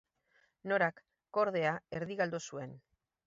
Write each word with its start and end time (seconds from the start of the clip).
Norak 0.71 1.01
kordea 1.37 1.75
erdi 1.99 2.19
galdu 2.25 2.43
zuen. 2.53 2.73